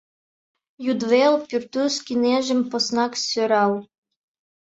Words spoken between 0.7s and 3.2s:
Йӱдвел пӱртӱс кеҥежым поснак